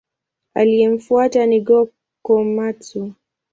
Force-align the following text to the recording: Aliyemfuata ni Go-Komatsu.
Aliyemfuata 0.53 1.45
ni 1.47 1.59
Go-Komatsu. 1.61 3.13